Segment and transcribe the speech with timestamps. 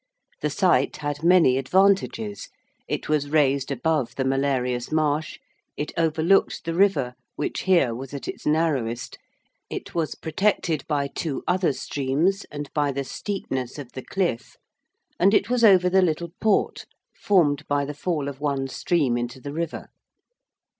[0.41, 2.49] The site had many advantages:
[2.87, 5.37] it was raised above the malarious marsh,
[5.77, 9.19] it overlooked the river, which here was at its narrowest,
[9.69, 14.55] it was protected by two other streams and by the steepness of the cliff,
[15.19, 19.39] and it was over the little port formed by the fall of one stream into
[19.39, 19.89] the river.